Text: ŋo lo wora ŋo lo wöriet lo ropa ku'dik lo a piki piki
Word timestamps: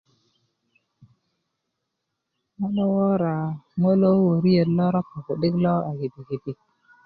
ŋo 2.57 2.67
lo 2.75 2.85
wora 2.93 3.35
ŋo 3.81 3.91
lo 4.01 4.09
wöriet 4.25 4.69
lo 4.77 4.85
ropa 4.93 5.17
ku'dik 5.25 5.55
lo 5.63 5.73
a 5.89 5.91
piki 5.97 6.21
piki 6.27 6.53